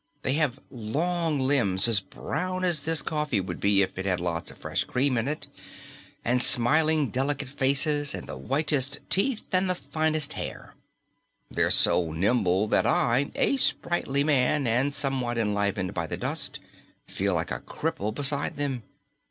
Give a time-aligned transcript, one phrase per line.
[0.23, 4.49] They have long limbs as brown as this coffee would be if it had lots
[4.49, 5.47] of fresh cream in it,
[6.25, 10.73] and smiling delicate faces and the whitish teeth and the finest hair.
[11.51, 16.59] They're so nimble that I a sprightly man and somewhat enlivened by the dust
[17.05, 18.81] feel like a cripple beside them.